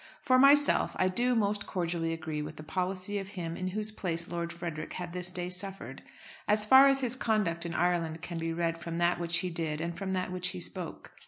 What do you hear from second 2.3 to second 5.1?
with the policy of him in whose place Lord Frederick